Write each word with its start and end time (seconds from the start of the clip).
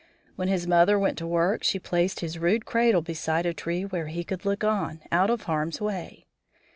When 0.35 0.47
his 0.47 0.65
mother 0.65 0.97
went 0.97 1.19
to 1.19 1.27
work 1.27 1.63
she 1.63 1.77
placed 1.77 2.21
his 2.21 2.39
rude 2.39 2.65
cradle 2.65 3.03
beside 3.03 3.45
a 3.45 3.53
tree 3.53 3.83
where 3.85 4.07
he 4.07 4.23
could 4.23 4.45
look 4.45 4.63
on, 4.63 4.99
out 5.11 5.29
of 5.29 5.43
harm's 5.43 5.79
way. 5.79 6.25